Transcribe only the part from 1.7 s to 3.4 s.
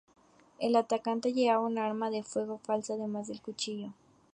arma de fuego falsa además del